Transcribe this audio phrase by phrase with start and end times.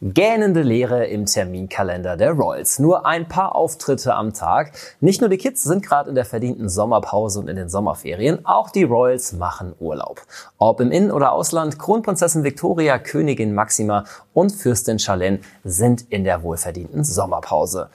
[0.00, 2.78] Gähnende Leere im Terminkalender der Royals.
[2.78, 4.70] Nur ein paar Auftritte am Tag.
[5.00, 8.70] Nicht nur die Kids sind gerade in der verdienten Sommerpause und in den Sommerferien, auch
[8.70, 10.22] die Royals machen Urlaub.
[10.56, 16.44] Ob im In- oder Ausland, Kronprinzessin Victoria, Königin Maxima und Fürstin Charlene sind in der
[16.44, 17.90] wohlverdienten Sommerpause.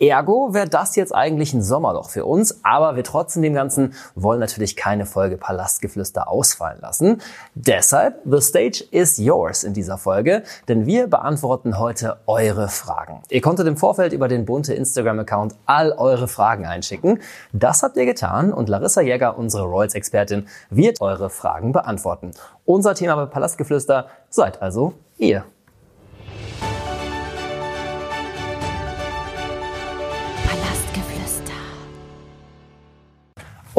[0.00, 4.40] Ergo wäre das jetzt eigentlich ein Sommerloch für uns, aber wir trotzdem dem Ganzen wollen
[4.40, 7.20] natürlich keine Folge Palastgeflüster ausfallen lassen.
[7.54, 13.20] Deshalb, the stage is yours in dieser Folge, denn wir beantworten heute eure Fragen.
[13.28, 17.20] Ihr konntet im Vorfeld über den bunte Instagram-Account all eure Fragen einschicken.
[17.52, 22.30] Das habt ihr getan und Larissa Jäger, unsere Royals-Expertin, wird eure Fragen beantworten.
[22.64, 25.44] Unser Thema bei Palastgeflüster seid also ihr.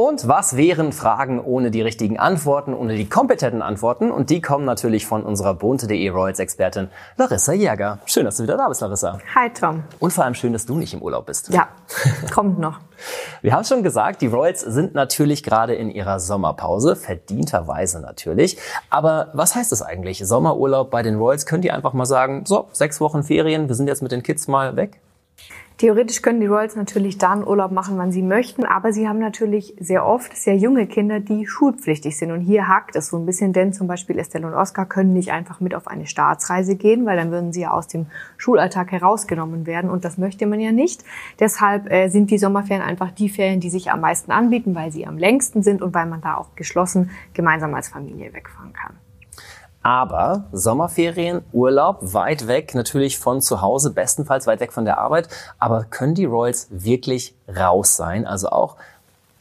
[0.04, 4.10] Und was wären Fragen ohne die richtigen Antworten, ohne die kompetenten Antworten?
[4.10, 8.00] Und die kommen natürlich von unserer Bunte.de Royals-Expertin Larissa Jäger.
[8.08, 9.20] Schön, dass du wieder da bist, Larissa.
[9.36, 9.84] Hi, Tom.
[10.00, 11.50] Und vor allem schön, dass du nicht im Urlaub bist.
[11.50, 11.68] Ja,
[12.34, 12.80] kommt noch.
[13.44, 18.58] Wir haben schon gesagt, die Royals sind natürlich gerade in ihrer Sommerpause, verdienterweise natürlich.
[18.90, 20.18] Aber was heißt das eigentlich?
[20.26, 21.46] Sommerurlaub bei den Royals?
[21.46, 24.48] Könnt ihr einfach mal sagen, so, sechs Wochen Ferien, wir sind jetzt mit den Kids
[24.48, 25.00] mal weg?
[25.82, 29.74] Theoretisch können die Royals natürlich dann Urlaub machen, wann sie möchten, aber sie haben natürlich
[29.80, 32.30] sehr oft sehr junge Kinder, die schulpflichtig sind.
[32.32, 35.32] Und hier hakt es so ein bisschen, denn zum Beispiel Estelle und Oscar können nicht
[35.32, 38.06] einfach mit auf eine Staatsreise gehen, weil dann würden sie ja aus dem
[38.38, 41.04] Schulalltag herausgenommen werden und das möchte man ja nicht.
[41.40, 45.08] Deshalb äh, sind die Sommerferien einfach die Ferien, die sich am meisten anbieten, weil sie
[45.08, 48.98] am längsten sind und weil man da auch geschlossen gemeinsam als Familie wegfahren kann.
[49.84, 55.28] Aber Sommerferien, Urlaub, weit weg natürlich von zu Hause, bestenfalls weit weg von der Arbeit.
[55.58, 58.28] Aber können die Royals wirklich raus sein?
[58.28, 58.78] Also auch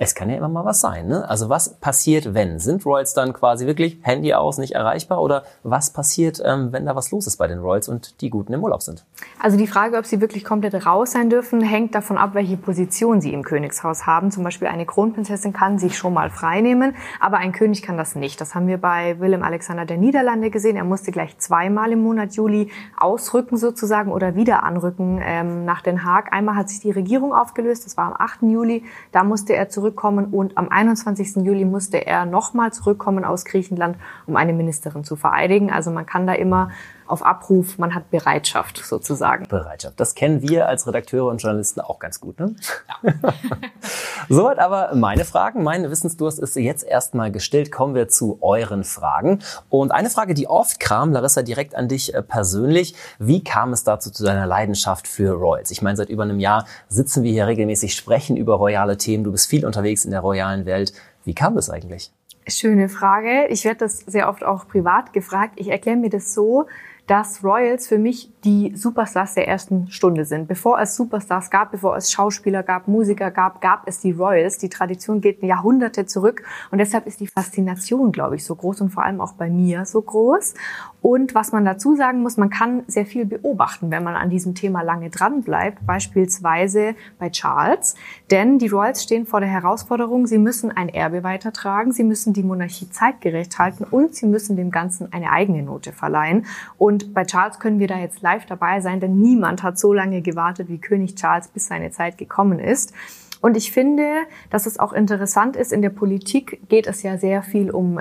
[0.03, 1.09] es kann ja immer mal was sein.
[1.09, 1.29] Ne?
[1.29, 2.59] Also was passiert, wenn?
[2.59, 5.21] Sind Royals dann quasi wirklich Handy aus, nicht erreichbar?
[5.21, 8.55] Oder was passiert, ähm, wenn da was los ist bei den Royals und die Guten
[8.55, 9.05] im Urlaub sind?
[9.39, 13.21] Also die Frage, ob sie wirklich komplett raus sein dürfen, hängt davon ab, welche Position
[13.21, 14.31] sie im Königshaus haben.
[14.31, 18.41] Zum Beispiel eine Kronprinzessin kann sich schon mal freinehmen, aber ein König kann das nicht.
[18.41, 20.77] Das haben wir bei Willem Alexander der Niederlande gesehen.
[20.77, 26.05] Er musste gleich zweimal im Monat Juli ausrücken sozusagen oder wieder anrücken ähm, nach Den
[26.05, 26.33] Haag.
[26.33, 28.45] Einmal hat sich die Regierung aufgelöst, das war am 8.
[28.45, 28.85] Juli.
[29.13, 31.45] Da musste er zurück zurückkommen und am 21.
[31.45, 33.97] Juli musste er nochmal zurückkommen aus Griechenland,
[34.27, 35.71] um eine Ministerin zu vereidigen.
[35.71, 36.71] Also man kann da immer
[37.11, 39.47] auf Abruf, man hat Bereitschaft sozusagen.
[39.49, 39.99] Bereitschaft.
[39.99, 42.39] Das kennen wir als Redakteure und Journalisten auch ganz gut.
[42.39, 42.55] Ne?
[43.03, 43.13] Ja.
[44.29, 45.63] Soweit aber meine Fragen.
[45.63, 47.73] Mein Wissensdurst ist jetzt erstmal gestillt.
[47.73, 49.41] Kommen wir zu euren Fragen.
[49.69, 52.95] Und eine Frage, die oft kam, Larissa, direkt an dich äh, persönlich.
[53.19, 55.71] Wie kam es dazu zu deiner Leidenschaft für Royals?
[55.71, 59.25] Ich meine, seit über einem Jahr sitzen wir hier regelmäßig, sprechen über royale Themen.
[59.25, 60.93] Du bist viel unterwegs in der royalen Welt.
[61.25, 62.13] Wie kam das eigentlich?
[62.49, 63.47] Schöne Frage.
[63.49, 65.55] Ich werde das sehr oft auch privat gefragt.
[65.57, 66.67] Ich erkläre mir das so,
[67.11, 70.49] dass Royals für mich die Superstars der ersten Stunde sind.
[70.49, 74.59] Bevor es Superstars gab, bevor es Schauspieler gab, Musiker gab, gab es die Royals.
[74.59, 78.91] Die Tradition geht Jahrhunderte zurück und deshalb ist die Faszination, glaube ich, so groß und
[78.91, 80.55] vor allem auch bei mir so groß.
[81.03, 84.55] Und was man dazu sagen muss, man kann sehr viel beobachten, wenn man an diesem
[84.55, 87.95] Thema lange dran bleibt, beispielsweise bei Charles.
[88.31, 92.43] Denn die Royals stehen vor der Herausforderung, sie müssen ein Erbe weitertragen, sie müssen die
[92.43, 96.47] Monarchie zeitgerecht halten und sie müssen dem Ganzen eine eigene Note verleihen.
[96.77, 100.23] Und bei Charles können wir da jetzt live dabei sein, denn niemand hat so lange
[100.23, 102.93] gewartet wie König Charles, bis seine Zeit gekommen ist.
[103.41, 104.05] Und ich finde,
[104.51, 107.99] dass es auch interessant ist, in der Politik geht es ja sehr viel um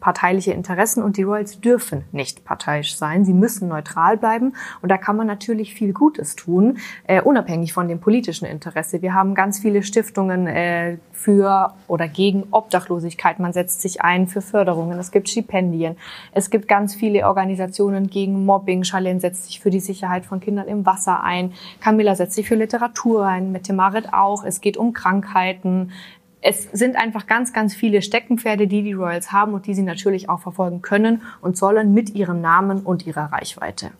[0.00, 3.24] parteiliche Interessen und die Royals dürfen nicht parteiisch sein.
[3.24, 7.88] Sie müssen neutral bleiben und da kann man natürlich viel Gutes tun, äh, unabhängig von
[7.88, 9.02] dem politischen Interesse.
[9.02, 13.38] Wir haben ganz viele Stiftungen äh, für oder gegen Obdachlosigkeit.
[13.38, 14.98] Man setzt sich ein für Förderungen.
[14.98, 15.96] Es gibt Stipendien.
[16.32, 18.84] Es gibt ganz viele Organisationen gegen Mobbing.
[18.84, 21.52] Charlene setzt sich für die Sicherheit von Kindern im Wasser ein.
[21.80, 23.52] Camilla setzt sich für Literatur ein.
[23.52, 24.44] Mette Marit auch.
[24.44, 25.92] Es geht um Krankheiten.
[26.40, 30.28] Es sind einfach ganz, ganz viele Steckenpferde, die die Royals haben und die sie natürlich
[30.28, 33.92] auch verfolgen können und sollen mit ihrem Namen und ihrer Reichweite.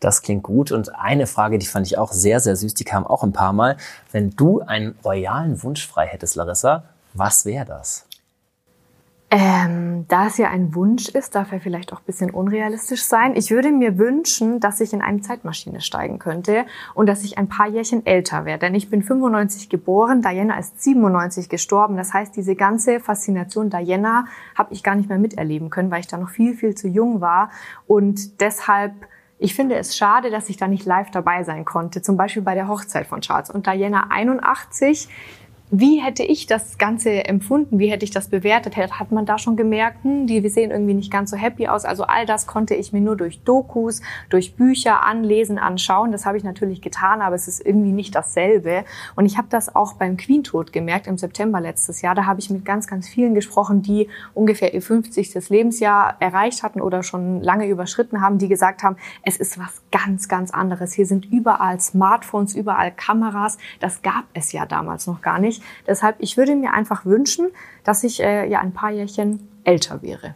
[0.00, 0.72] Das klingt gut.
[0.72, 3.52] Und eine Frage, die fand ich auch sehr, sehr süß, die kam auch ein paar
[3.52, 3.76] Mal.
[4.10, 8.06] Wenn du einen royalen Wunsch frei hättest, Larissa, was wäre das?
[9.32, 13.36] Ähm, da es ja ein Wunsch ist, darf er vielleicht auch ein bisschen unrealistisch sein.
[13.36, 17.48] Ich würde mir wünschen, dass ich in eine Zeitmaschine steigen könnte und dass ich ein
[17.48, 18.58] paar Jährchen älter wäre.
[18.58, 21.96] Denn ich bin 95 geboren, Diana ist 97 gestorben.
[21.96, 24.24] Das heißt, diese ganze Faszination Diana
[24.56, 27.20] habe ich gar nicht mehr miterleben können, weil ich da noch viel, viel zu jung
[27.20, 27.50] war.
[27.86, 28.94] Und deshalb
[29.42, 32.54] ich finde es schade, dass ich da nicht live dabei sein konnte, zum Beispiel bei
[32.54, 35.08] der Hochzeit von Charles und Diana 81
[35.72, 37.78] wie hätte ich das Ganze empfunden?
[37.78, 38.76] Wie hätte ich das bewertet?
[38.76, 41.84] Hat man da schon gemerkt, hm, die sehen irgendwie nicht ganz so happy aus?
[41.84, 46.10] Also all das konnte ich mir nur durch Dokus, durch Bücher anlesen, anschauen.
[46.10, 48.84] Das habe ich natürlich getan, aber es ist irgendwie nicht dasselbe.
[49.14, 52.16] Und ich habe das auch beim Queen-Tod gemerkt im September letztes Jahr.
[52.16, 55.48] Da habe ich mit ganz, ganz vielen gesprochen, die ungefähr ihr 50.
[55.50, 60.26] Lebensjahr erreicht hatten oder schon lange überschritten haben, die gesagt haben, es ist was ganz,
[60.28, 60.92] ganz anderes.
[60.92, 63.56] Hier sind überall Smartphones, überall Kameras.
[63.78, 65.59] Das gab es ja damals noch gar nicht.
[65.86, 67.48] Deshalb, ich würde mir einfach wünschen,
[67.84, 70.34] dass ich äh, ja ein paar Jährchen älter wäre.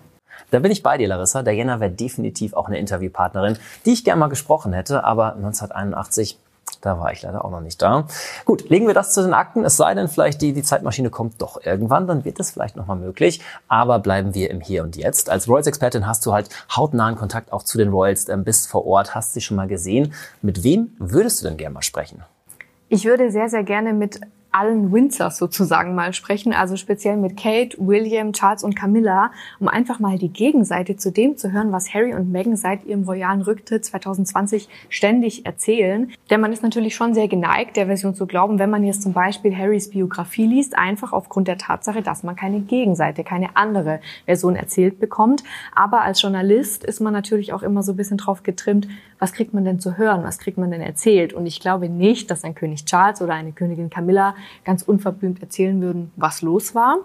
[0.51, 1.43] Da bin ich bei dir, Larissa.
[1.43, 6.39] Diana wäre definitiv auch eine Interviewpartnerin, die ich gerne mal gesprochen hätte, aber 1981
[6.81, 8.07] da war ich leider auch noch nicht da.
[8.45, 9.65] Gut, legen wir das zu den Akten.
[9.65, 12.97] Es sei denn, vielleicht die, die Zeitmaschine kommt doch irgendwann, dann wird es vielleicht nochmal
[12.97, 13.41] möglich.
[13.69, 15.31] Aber bleiben wir im Hier und Jetzt.
[15.31, 19.15] Als Royals-Expertin hast du halt hautnahen Kontakt auch zu den Royals, ähm, bist vor Ort,
[19.15, 20.13] hast sie schon mal gesehen.
[20.43, 22.23] Mit wem würdest du denn gerne mal sprechen?
[22.89, 24.21] Ich würde sehr, sehr gerne mit
[24.55, 29.99] allen Windsors sozusagen mal sprechen, also speziell mit Kate, William, Charles und Camilla, um einfach
[29.99, 33.85] mal die Gegenseite zu dem zu hören, was Harry und Meghan seit ihrem royalen Rücktritt
[33.85, 36.13] 2020 ständig erzählen.
[36.31, 39.13] Denn man ist natürlich schon sehr geneigt, der Version zu glauben, wenn man jetzt zum
[39.13, 44.55] Beispiel Harrys Biografie liest, einfach aufgrund der Tatsache, dass man keine Gegenseite, keine andere Version
[44.55, 45.43] erzählt bekommt.
[45.75, 48.87] Aber als Journalist ist man natürlich auch immer so ein bisschen drauf getrimmt,
[49.25, 51.33] was kriegt man denn zu hören, was kriegt man denn erzählt.
[51.33, 54.35] Und ich glaube nicht, dass ein König Charles oder eine Königin Camilla
[54.65, 56.99] ganz unverblümt erzählen würden, was los war.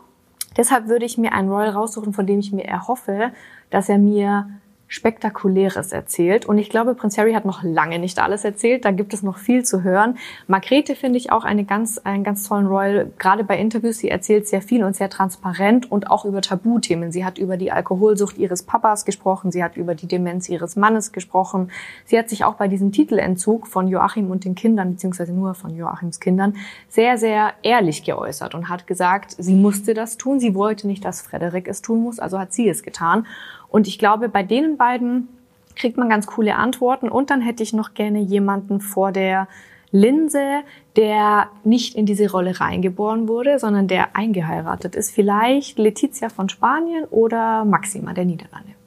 [0.58, 3.32] Deshalb würde ich mir einen Royal raussuchen, von dem ich mir erhoffe,
[3.70, 4.50] dass er mir
[4.92, 6.48] Spektakuläres erzählt.
[6.48, 8.86] Und ich glaube, Prinz Harry hat noch lange nicht alles erzählt.
[8.86, 10.18] Da gibt es noch viel zu hören.
[10.48, 13.12] Margrethe finde ich auch eine ganz, einen ganz tollen Royal.
[13.20, 17.12] Gerade bei Interviews, sie erzählt sehr viel und sehr transparent und auch über Tabuthemen.
[17.12, 19.52] Sie hat über die Alkoholsucht ihres Papas gesprochen.
[19.52, 21.70] Sie hat über die Demenz ihres Mannes gesprochen.
[22.06, 25.76] Sie hat sich auch bei diesem Titelentzug von Joachim und den Kindern, beziehungsweise nur von
[25.76, 26.56] Joachims Kindern,
[26.88, 30.40] sehr, sehr ehrlich geäußert und hat gesagt, sie musste das tun.
[30.40, 33.28] Sie wollte nicht, dass Frederik es tun muss, also hat sie es getan.
[33.70, 35.28] Und ich glaube, bei denen beiden
[35.76, 37.10] kriegt man ganz coole Antworten.
[37.10, 39.48] Und dann hätte ich noch gerne jemanden vor der
[39.92, 40.62] Linse,
[40.96, 45.12] der nicht in diese Rolle reingeboren wurde, sondern der eingeheiratet ist.
[45.12, 48.79] Vielleicht Letizia von Spanien oder Maxima der Niederlande.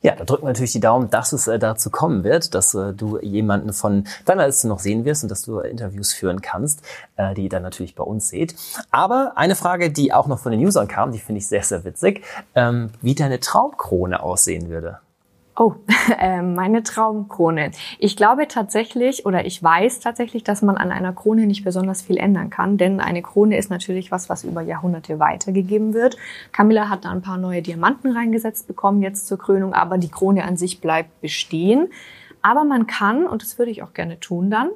[0.00, 2.92] Ja, da drücken wir natürlich die Daumen, dass es äh, dazu kommen wird, dass äh,
[2.92, 6.82] du jemanden von deiner Liste noch sehen wirst und dass du Interviews führen kannst,
[7.16, 8.54] äh, die ihr dann natürlich bei uns seht.
[8.92, 11.84] Aber eine Frage, die auch noch von den Usern kam, die finde ich sehr, sehr
[11.84, 12.22] witzig,
[12.54, 15.00] ähm, wie deine Traumkrone aussehen würde.
[15.60, 15.74] Oh,
[16.20, 17.72] äh, meine Traumkrone.
[17.98, 22.16] Ich glaube tatsächlich oder ich weiß tatsächlich, dass man an einer Krone nicht besonders viel
[22.16, 26.16] ändern kann, denn eine Krone ist natürlich was, was über Jahrhunderte weitergegeben wird.
[26.52, 30.44] Camilla hat da ein paar neue Diamanten reingesetzt bekommen jetzt zur Krönung, aber die Krone
[30.44, 31.88] an sich bleibt bestehen.
[32.40, 34.70] Aber man kann, und das würde ich auch gerne tun dann,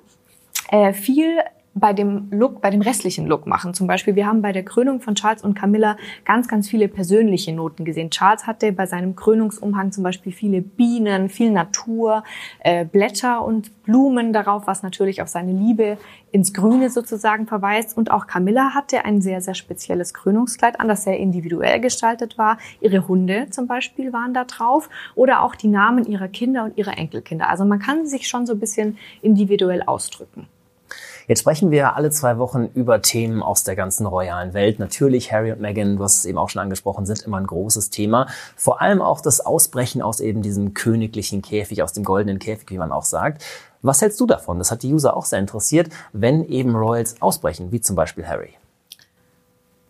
[0.69, 1.38] äh, viel
[1.74, 3.72] bei dem Look, bei dem restlichen Look machen.
[3.72, 7.52] Zum Beispiel, wir haben bei der Krönung von Charles und Camilla ganz, ganz viele persönliche
[7.52, 8.10] Noten gesehen.
[8.10, 12.24] Charles hatte bei seinem Krönungsumhang zum Beispiel viele Bienen, viel Natur,
[12.60, 15.96] äh, Blätter und Blumen darauf, was natürlich auf seine Liebe
[16.30, 17.96] ins Grüne sozusagen verweist.
[17.96, 22.58] Und auch Camilla hatte ein sehr, sehr spezielles Krönungskleid an, das sehr individuell gestaltet war.
[22.80, 26.98] Ihre Hunde zum Beispiel waren da drauf oder auch die Namen ihrer Kinder und ihrer
[26.98, 27.48] Enkelkinder.
[27.48, 30.46] Also man kann sich schon so ein bisschen individuell ausdrücken.
[31.28, 34.78] Jetzt sprechen wir alle zwei Wochen über Themen aus der ganzen royalen Welt.
[34.78, 37.90] Natürlich Harry und Meghan, du hast es eben auch schon angesprochen, sind immer ein großes
[37.90, 38.26] Thema.
[38.56, 42.78] Vor allem auch das Ausbrechen aus eben diesem königlichen Käfig, aus dem goldenen Käfig, wie
[42.78, 43.44] man auch sagt.
[43.82, 44.58] Was hältst du davon?
[44.58, 48.50] Das hat die User auch sehr interessiert, wenn eben Royals ausbrechen, wie zum Beispiel Harry.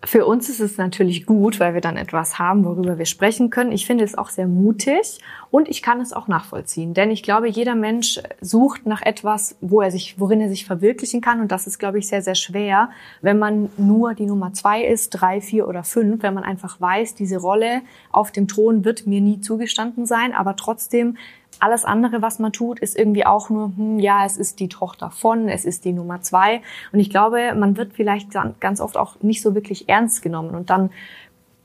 [0.05, 3.71] Für uns ist es natürlich gut, weil wir dann etwas haben, worüber wir sprechen können.
[3.71, 5.21] Ich finde es auch sehr mutig
[5.53, 9.81] und ich kann es auch nachvollziehen, denn ich glaube, jeder Mensch sucht nach etwas, wo
[9.81, 11.41] er sich, worin er sich verwirklichen kann.
[11.41, 12.91] Und das ist, glaube ich, sehr, sehr schwer,
[13.21, 17.15] wenn man nur die Nummer zwei ist, drei, vier oder fünf, wenn man einfach weiß,
[17.15, 21.17] diese Rolle auf dem Thron wird mir nie zugestanden sein, aber trotzdem
[21.63, 25.11] alles andere, was man tut, ist irgendwie auch nur, hm, ja, es ist die Tochter
[25.11, 26.61] von, es ist die Nummer zwei.
[26.93, 30.55] Und ich glaube, man wird vielleicht ganz oft auch nicht so wirklich ernst genommen.
[30.55, 30.91] Und dann,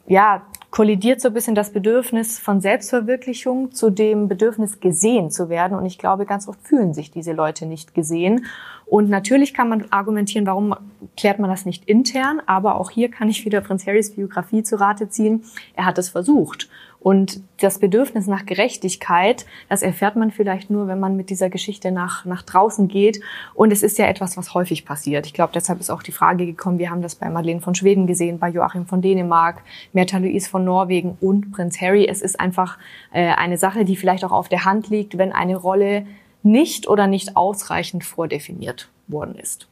[0.05, 5.77] ja, kollidiert so ein bisschen das Bedürfnis von Selbstverwirklichung zu dem Bedürfnis gesehen zu werden.
[5.77, 8.45] Und ich glaube, ganz oft fühlen sich diese Leute nicht gesehen.
[8.85, 10.75] Und natürlich kann man argumentieren, warum
[11.17, 12.41] klärt man das nicht intern.
[12.45, 15.43] Aber auch hier kann ich wieder Prinz Harrys Biografie zu Rate ziehen.
[15.75, 16.69] Er hat es versucht.
[16.99, 21.91] Und das Bedürfnis nach Gerechtigkeit, das erfährt man vielleicht nur, wenn man mit dieser Geschichte
[21.91, 23.21] nach, nach draußen geht.
[23.53, 25.25] Und es ist ja etwas, was häufig passiert.
[25.25, 28.07] Ich glaube, deshalb ist auch die Frage gekommen, wir haben das bei Madeleine von Schweden
[28.07, 29.61] gesehen, bei Joachim von Dänemark,
[29.93, 32.07] Märtha Louise von Norwegen und Prinz Harry.
[32.07, 32.77] Es ist einfach
[33.13, 36.05] äh, eine Sache, die vielleicht auch auf der Hand liegt, wenn eine Rolle
[36.43, 39.67] nicht oder nicht ausreichend vordefiniert worden ist.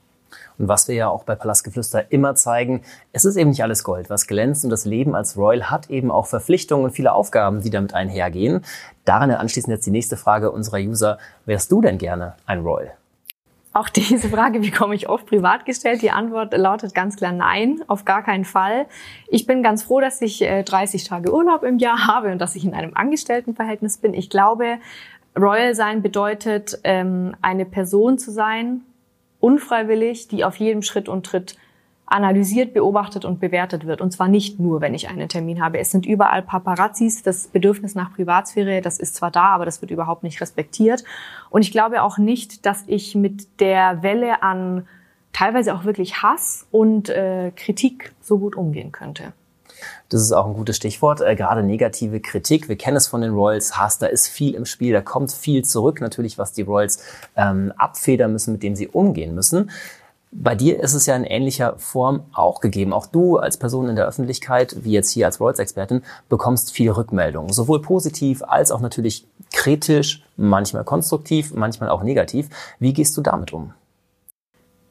[0.57, 2.81] Und was wir ja auch bei Palastgeflüster immer zeigen,
[3.13, 6.11] es ist eben nicht alles Gold, was glänzt und das Leben als Royal hat eben
[6.11, 8.63] auch Verpflichtungen und viele Aufgaben, die damit einhergehen.
[9.05, 11.17] Daran anschließend jetzt die nächste Frage unserer User.
[11.45, 12.93] Wärst du denn gerne ein Royal?
[13.75, 16.01] Auch diese Frage bekomme ich oft privat gestellt.
[16.01, 18.85] Die Antwort lautet ganz klar nein, auf gar keinen Fall.
[19.27, 22.55] Ich bin ganz froh, dass ich 30 äh, Tage Urlaub im Jahr habe und dass
[22.55, 24.13] ich in einem Angestelltenverhältnis bin.
[24.13, 24.77] Ich glaube,
[25.37, 28.83] Royal sein bedeutet, ähm, eine Person zu sein,
[29.45, 31.55] unfreiwillig, die auf jedem Schritt und Tritt
[32.07, 34.01] analysiert, beobachtet und bewertet wird.
[34.01, 35.77] Und zwar nicht nur, wenn ich einen Termin habe.
[35.77, 37.21] Es sind überall Paparazzis.
[37.21, 41.03] Das Bedürfnis nach Privatsphäre, das ist zwar da, aber das wird überhaupt nicht respektiert.
[41.51, 44.87] Und ich glaube auch nicht, dass ich mit der Welle an
[45.31, 49.33] teilweise auch wirklich Hass und äh, Kritik so gut umgehen könnte.
[50.09, 51.21] Das ist auch ein gutes Stichwort.
[51.21, 52.69] Äh, gerade negative Kritik.
[52.69, 53.77] Wir kennen es von den Royals.
[53.77, 54.93] Hass, da ist viel im Spiel.
[54.93, 56.01] Da kommt viel zurück.
[56.01, 56.99] Natürlich, was die Royals
[57.35, 59.71] ähm, abfedern müssen, mit dem sie umgehen müssen.
[60.37, 62.91] Bei dir ist es ja in ähnlicher Form auch gegeben.
[62.91, 67.53] Auch du als Person in der Öffentlichkeit, wie jetzt hier als Royals-Expertin, bekommst viel Rückmeldung.
[67.53, 72.49] Sowohl positiv als auch natürlich kritisch, manchmal konstruktiv, manchmal auch negativ.
[72.79, 73.73] Wie gehst du damit um?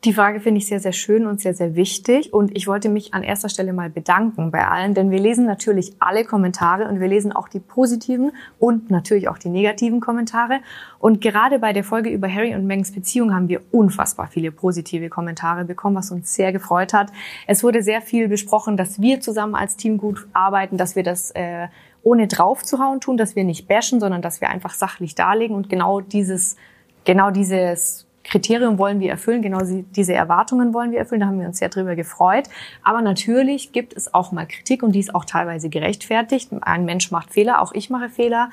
[0.05, 2.35] Die Frage finde ich sehr, sehr schön und sehr, sehr wichtig.
[2.35, 5.95] Und ich wollte mich an erster Stelle mal bedanken bei allen, denn wir lesen natürlich
[5.99, 10.61] alle Kommentare und wir lesen auch die positiven und natürlich auch die negativen Kommentare.
[10.99, 15.09] Und gerade bei der Folge über Harry und Megans Beziehung haben wir unfassbar viele positive
[15.09, 17.11] Kommentare bekommen, was uns sehr gefreut hat.
[17.47, 21.31] Es wurde sehr viel besprochen, dass wir zusammen als Team gut arbeiten, dass wir das
[21.31, 21.69] äh,
[22.03, 26.03] ohne draufzuhauen tun, dass wir nicht bashen, sondern dass wir einfach sachlich darlegen und genau
[26.03, 26.57] dieses,
[27.07, 31.47] genau dieses Kriterium wollen wir erfüllen, genau diese Erwartungen wollen wir erfüllen, da haben wir
[31.47, 32.49] uns sehr drüber gefreut.
[32.83, 36.50] Aber natürlich gibt es auch mal Kritik und die ist auch teilweise gerechtfertigt.
[36.62, 38.50] Ein Mensch macht Fehler, auch ich mache Fehler.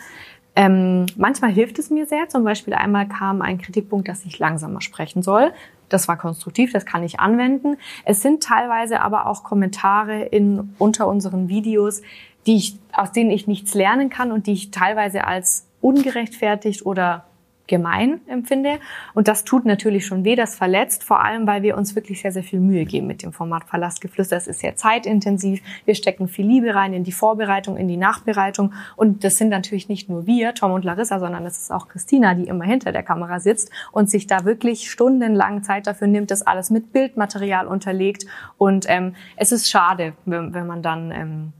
[0.56, 2.28] Ähm, manchmal hilft es mir sehr.
[2.28, 5.54] Zum Beispiel einmal kam ein Kritikpunkt, dass ich langsamer sprechen soll.
[5.88, 7.78] Das war konstruktiv, das kann ich anwenden.
[8.06, 12.02] Es sind teilweise aber auch Kommentare in, unter unseren Videos,
[12.46, 17.26] die ich, aus denen ich nichts lernen kann und die ich teilweise als ungerechtfertigt oder
[17.72, 18.80] gemein empfinde.
[19.16, 22.34] Und das tut natürlich schon weh, das verletzt, vor allem, weil wir uns wirklich sehr,
[22.34, 24.36] sehr viel Mühe geben mit dem Format Verlassgeflüster.
[24.38, 25.62] Es ist sehr zeitintensiv.
[25.86, 28.74] Wir stecken viel Liebe rein in die Vorbereitung, in die Nachbereitung.
[28.98, 32.36] Und das sind natürlich nicht nur wir, Tom und Larissa, sondern es ist auch Christina,
[32.36, 36.42] die immer hinter der Kamera sitzt und sich da wirklich stundenlang Zeit dafür nimmt, das
[36.42, 38.26] alles mit Bildmaterial unterlegt.
[38.58, 41.54] Und ähm, es ist schade, wenn, wenn man dann, ähm,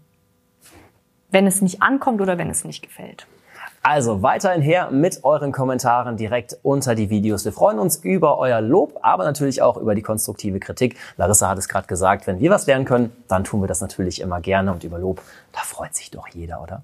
[1.30, 3.26] wenn es nicht ankommt oder wenn es nicht gefällt.
[3.84, 7.46] Also weiterhin her mit euren Kommentaren direkt unter die Videos.
[7.46, 10.98] Wir freuen uns über euer Lob, aber natürlich auch über die konstruktive Kritik.
[11.18, 14.22] Larissa hat es gerade gesagt, wenn wir was lernen können, dann tun wir das natürlich
[14.22, 16.84] immer gerne und über Lob, da freut sich doch jeder, oder?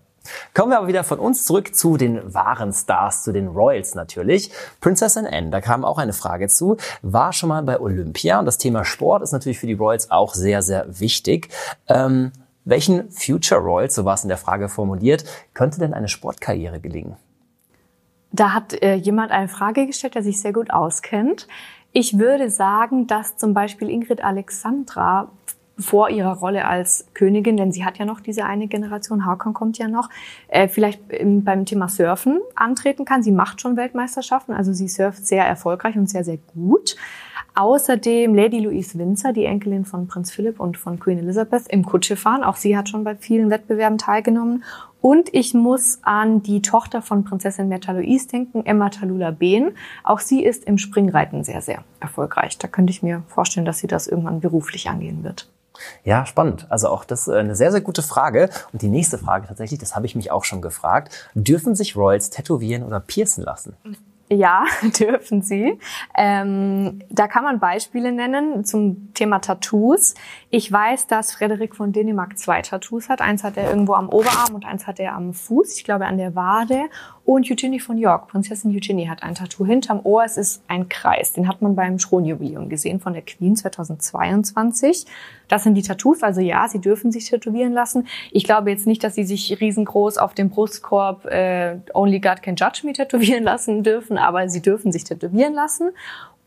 [0.55, 4.51] Kommen wir aber wieder von uns zurück zu den wahren Stars, zu den Royals natürlich.
[4.81, 8.57] Prinzessin Anne, da kam auch eine Frage zu, war schon mal bei Olympia und das
[8.57, 11.49] Thema Sport ist natürlich für die Royals auch sehr, sehr wichtig.
[11.87, 12.31] Ähm,
[12.67, 17.15] welchen Future Royals, so war es in der Frage formuliert, könnte denn eine Sportkarriere gelingen?
[18.31, 21.47] Da hat äh, jemand eine Frage gestellt, der sich sehr gut auskennt.
[21.93, 25.31] Ich würde sagen, dass zum Beispiel Ingrid Alexandra
[25.79, 29.77] vor ihrer Rolle als Königin, denn sie hat ja noch diese eine Generation, Hakan kommt
[29.77, 30.09] ja noch,
[30.47, 33.23] äh, vielleicht beim Thema Surfen antreten kann.
[33.23, 36.95] Sie macht schon Weltmeisterschaften, also sie surft sehr erfolgreich und sehr, sehr gut.
[37.57, 42.43] Außerdem Lady Louise Windsor, die Enkelin von Prinz Philipp und von Queen Elizabeth, im Kutschefahren.
[42.43, 44.63] Auch sie hat schon bei vielen Wettbewerben teilgenommen.
[45.01, 49.71] Und ich muss an die Tochter von Prinzessin Meta Louise denken, Emma Talula Behn.
[50.03, 52.59] Auch sie ist im Springreiten sehr, sehr erfolgreich.
[52.59, 55.49] Da könnte ich mir vorstellen, dass sie das irgendwann beruflich angehen wird.
[56.03, 56.67] Ja, spannend.
[56.69, 58.51] Also auch das äh, eine sehr, sehr gute Frage.
[58.71, 61.31] Und die nächste Frage tatsächlich, das habe ich mich auch schon gefragt.
[61.33, 63.75] Dürfen sich Royals tätowieren oder piercen lassen?
[64.29, 64.65] Ja,
[64.99, 65.79] dürfen sie.
[66.15, 70.15] Ähm, da kann man Beispiele nennen zum Thema Tattoos.
[70.49, 73.21] Ich weiß, dass Frederik von Dänemark zwei Tattoos hat.
[73.21, 76.17] Eins hat er irgendwo am Oberarm und eins hat er am Fuß, ich glaube an
[76.17, 76.89] der Wade.
[77.27, 80.23] Und Eugenie von York, Prinzessin Eugenie, hat ein Tattoo hinterm Ohr.
[80.23, 81.33] Es ist ein Kreis.
[81.33, 85.05] Den hat man beim Thronjubiläum gesehen von der Queen 2022.
[85.49, 86.23] Das sind die Tattoos.
[86.23, 88.07] Also ja, sie dürfen sich tätowieren lassen.
[88.31, 92.55] Ich glaube jetzt nicht, dass sie sich riesengroß auf dem Brustkorb äh, Only God Can
[92.55, 95.89] Judge Me tätowieren lassen dürfen, aber sie dürfen sich tätowieren lassen.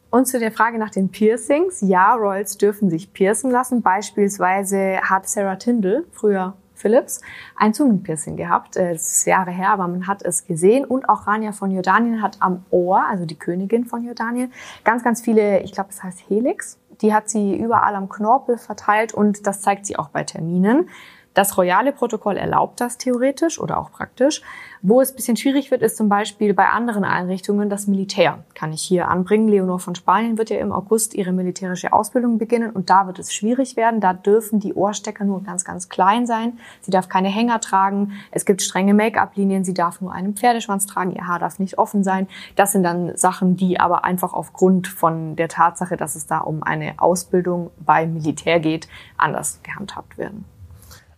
[0.09, 1.83] Und zu der Frage nach den Piercings.
[1.83, 3.83] Ja, Royals dürfen sich piercen lassen.
[3.83, 7.21] Beispielsweise hat Sarah Tindall, früher Phillips
[7.57, 8.77] ein Zungenpiercing gehabt.
[8.77, 10.85] Äh, das ist Jahre her, aber man hat es gesehen.
[10.85, 14.53] Und auch Rania von Jordanien hat am Ohr, also die Königin von Jordanien,
[14.85, 16.79] ganz, ganz viele, ich glaube, es heißt Helix.
[17.03, 20.89] Die hat sie überall am Knorpel verteilt und das zeigt sie auch bei Terminen.
[21.33, 24.43] Das royale Protokoll erlaubt das theoretisch oder auch praktisch.
[24.83, 28.43] Wo es bisschen schwierig wird, ist zum Beispiel bei anderen Einrichtungen das Militär.
[28.55, 29.47] Kann ich hier anbringen.
[29.47, 33.33] Leonor von Spanien wird ja im August ihre militärische Ausbildung beginnen und da wird es
[33.33, 34.01] schwierig werden.
[34.01, 36.59] Da dürfen die Ohrstecker nur ganz, ganz klein sein.
[36.81, 38.13] Sie darf keine Hänger tragen.
[38.33, 39.65] Es gibt strenge Make-up-Linien.
[39.65, 41.13] Sie darf nur einen Pferdeschwanz tragen.
[41.13, 42.27] Ihr Haar darf nicht offen sein.
[42.57, 46.65] Das sind dann Sachen, die aber einfach aufgrund von der Tatsache, dass es da um
[46.65, 50.45] eine Ausbildung beim Militär geht, anders gehandhabt werden.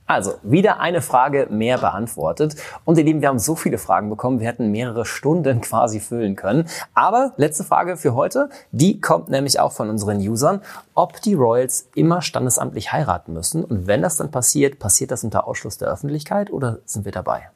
[0.06, 2.56] Also, wieder eine Frage mehr beantwortet.
[2.84, 6.36] Und ihr Lieben, wir haben so viele Fragen bekommen, wir hätten mehrere Stunden quasi füllen
[6.36, 6.68] können.
[6.92, 10.60] Aber letzte Frage für heute, die kommt nämlich auch von unseren Usern,
[10.94, 13.64] ob die Royals immer standesamtlich heiraten müssen.
[13.64, 17.50] Und wenn das dann passiert, passiert das unter Ausschluss der Öffentlichkeit oder sind wir dabei?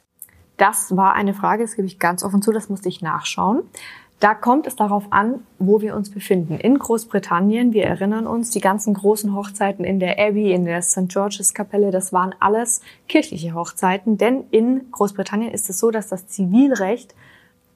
[0.56, 3.64] Das war eine Frage, das gebe ich ganz offen zu, das musste ich nachschauen.
[4.18, 6.58] Da kommt es darauf an, wo wir uns befinden.
[6.58, 11.08] In Großbritannien, wir erinnern uns, die ganzen großen Hochzeiten in der Abbey, in der St.
[11.08, 16.26] George's Kapelle, das waren alles kirchliche Hochzeiten, denn in Großbritannien ist es so, dass das
[16.28, 17.14] Zivilrecht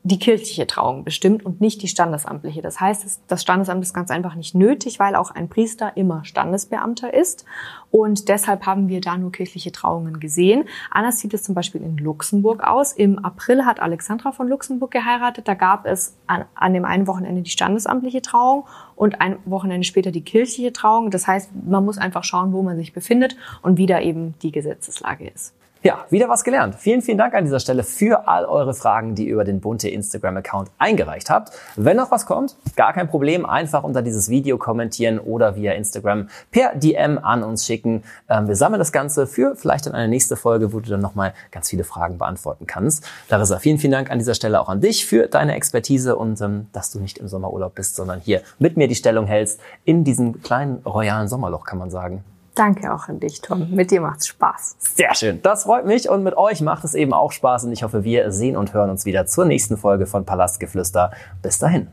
[0.03, 2.63] die kirchliche Trauung bestimmt und nicht die standesamtliche.
[2.63, 7.13] Das heißt, das Standesamt ist ganz einfach nicht nötig, weil auch ein Priester immer Standesbeamter
[7.13, 7.45] ist.
[7.91, 10.65] Und deshalb haben wir da nur kirchliche Trauungen gesehen.
[10.91, 12.95] Anders sieht es zum Beispiel in Luxemburg aus.
[12.95, 15.47] Im April hat Alexandra von Luxemburg geheiratet.
[15.47, 18.65] Da gab es an, an dem einen Wochenende die standesamtliche Trauung
[18.97, 21.11] und ein Wochenende später die kirchliche Trauung.
[21.11, 24.53] Das heißt, man muss einfach schauen, wo man sich befindet und wie da eben die
[24.53, 25.55] Gesetzeslage ist.
[25.83, 26.75] Ja, wieder was gelernt.
[26.75, 29.89] Vielen, vielen Dank an dieser Stelle für all eure Fragen, die ihr über den bunte
[29.89, 31.53] Instagram-Account eingereicht habt.
[31.75, 36.29] Wenn noch was kommt, gar kein Problem, einfach unter dieses Video kommentieren oder via Instagram
[36.51, 38.05] per DM an uns schicken.
[38.29, 41.33] Ähm, wir sammeln das Ganze für vielleicht in eine nächste Folge, wo du dann nochmal
[41.51, 43.09] ganz viele Fragen beantworten kannst.
[43.31, 46.67] Larissa, vielen, vielen Dank an dieser Stelle auch an dich für deine Expertise und ähm,
[46.75, 50.43] dass du nicht im Sommerurlaub bist, sondern hier mit mir die Stellung hältst in diesem
[50.43, 52.23] kleinen royalen Sommerloch, kann man sagen.
[52.55, 53.71] Danke auch an dich, Tom.
[53.71, 54.77] Mit dir macht's Spaß.
[54.79, 55.41] Sehr schön.
[55.43, 58.33] Das freut mich und mit euch macht es eben auch Spaß und ich hoffe, wir
[58.33, 61.13] sehen und hören uns wieder zur nächsten Folge von Palastgeflüster.
[61.43, 61.89] Bis dahin.